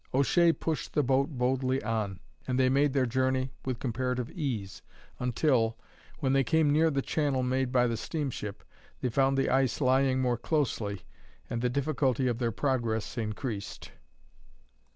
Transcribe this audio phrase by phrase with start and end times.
[0.15, 4.81] O'Shea pushed the boat boldly on, and they made their journey with comparative ease
[5.19, 5.77] until,
[6.21, 8.63] when they came near the channel made by the steamship,
[9.01, 11.03] they found the ice lying more closely,
[11.51, 13.91] and the difficulty of their progress increased.